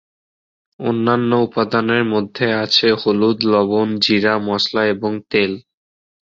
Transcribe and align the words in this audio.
অন্যান্য 0.79 1.31
উপাদানের 1.41 2.03
মধ্যে 2.05 2.47
আছে 2.63 2.87
হলুদ, 3.01 3.37
লবণ, 3.45 3.87
জিরা, 3.97 4.35
মসলা 4.39 4.81
এবং 4.85 5.11
তেল। 5.29 5.51